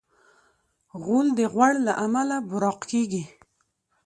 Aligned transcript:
غول 1.03 1.27
د 1.39 1.41
غوړ 1.53 1.73
له 1.87 1.93
امله 2.05 2.37
براق 2.49 2.79
کېږي. 2.91 3.23